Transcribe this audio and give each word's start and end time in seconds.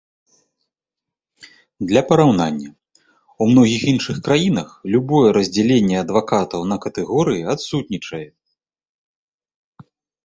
Для 1.89 2.01
параўнання, 2.09 2.69
у 3.45 3.49
многіх 3.51 3.81
іншых 3.93 4.17
краінах 4.29 4.69
любое 4.95 5.23
раздзяленне 5.37 5.95
адвакатаў 6.03 6.61
на 6.71 6.77
катэгорыі 6.87 7.47
адсутнічае. 7.55 8.27